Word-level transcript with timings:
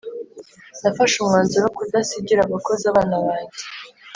Nafashe 0.81 1.15
umwanzuro 1.17 1.63
wo 1.65 1.71
kudasigira 1.79 2.41
abakozi 2.43 2.83
abana 2.91 3.15
banjye 3.25 3.63